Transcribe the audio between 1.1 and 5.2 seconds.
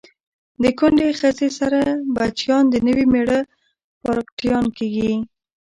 خځی سره بچیان د نوي میړه پارکټیان کیږي